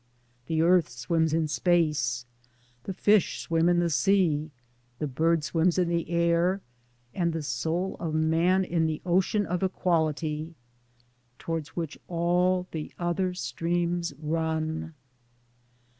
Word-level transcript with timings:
The 0.47 0.63
earth 0.63 0.89
swims 0.89 1.31
in 1.31 1.47
space, 1.47 2.25
the 2.85 2.93
fish 2.95 3.39
swim 3.41 3.69
in 3.69 3.77
the 3.77 3.91
sea, 3.91 4.49
the 4.97 5.05
bird 5.05 5.43
swims 5.43 5.77
in 5.77 5.89
the 5.89 6.09
air, 6.09 6.59
and 7.13 7.33
the 7.33 7.43
soul 7.43 7.97
of 7.99 8.15
man 8.15 8.63
in 8.63 8.87
the 8.87 9.03
ocean 9.05 9.45
of 9.45 9.61
Equality— 9.61 10.55
towards 11.37 11.75
which 11.75 11.99
all 12.07 12.65
the 12.71 12.91
other 12.97 13.35
streams 13.35 14.11
run. 14.17 14.95